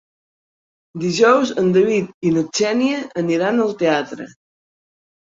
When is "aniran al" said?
3.25-3.81